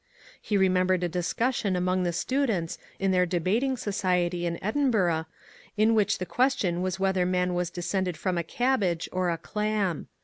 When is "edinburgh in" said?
4.59-5.93